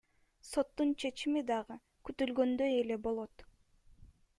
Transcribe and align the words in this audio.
Соттун 0.51 0.93
чечими 1.03 1.43
дагы 1.51 1.77
күтүлгөндөй 2.09 2.77
эле 2.83 3.03
болот. 3.09 3.51